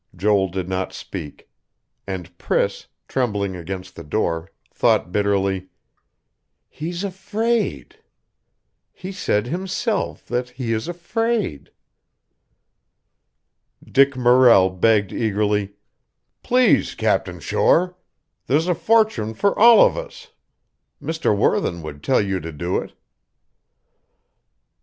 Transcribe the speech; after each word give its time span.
Joel 0.15 0.47
did 0.49 0.67
not 0.67 0.93
speak; 0.93 1.47
and 2.07 2.35
Priss, 2.39 2.87
trembling 3.07 3.55
against 3.55 3.95
the 3.95 4.03
door, 4.03 4.49
thought 4.73 5.11
bitterly: 5.11 5.69
"He's 6.67 7.03
afraid.... 7.03 7.99
He 8.91 9.11
said, 9.11 9.45
himself, 9.45 10.25
that 10.25 10.49
he 10.49 10.73
is 10.73 10.87
afraid...." 10.87 11.69
Dick 13.85 14.17
Morrell 14.17 14.71
begged 14.71 15.13
eagerly: 15.13 15.73
"Please, 16.41 16.95
Captain 16.95 17.39
Shore. 17.39 17.95
There's 18.47 18.67
a 18.67 18.73
fortune 18.73 19.35
for 19.35 19.55
all 19.59 19.85
of 19.85 19.97
us. 19.97 20.31
Mr. 20.99 21.37
Worthen 21.37 21.83
would 21.83 22.01
tell 22.01 22.19
you 22.21 22.39
to 22.39 22.51
do 22.51 22.79
it...." 22.79 22.95